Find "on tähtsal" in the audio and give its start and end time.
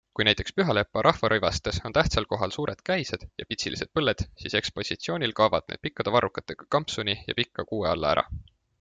1.89-2.25